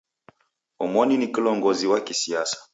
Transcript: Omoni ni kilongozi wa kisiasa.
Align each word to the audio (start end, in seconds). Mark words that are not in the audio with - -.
Omoni 0.83 1.17
ni 1.17 1.27
kilongozi 1.27 1.87
wa 1.87 2.01
kisiasa. 2.01 2.57